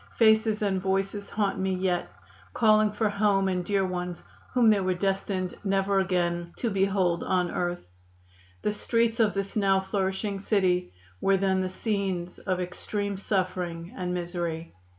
[0.17, 2.09] Faces and voices haunt me yet,
[2.55, 7.51] calling for home and dear ones whom they were destined never again to behold on
[7.51, 7.85] earth.
[8.63, 10.91] The streets of this now flourishing city
[11.21, 14.73] were then the scenes of extreme suffering and misery.